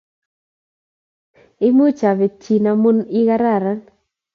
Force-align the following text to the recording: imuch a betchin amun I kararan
imuch 1.67 2.01
a 2.09 2.11
betchin 2.19 2.65
amun 2.71 2.97
I 3.19 3.21
kararan 3.27 3.79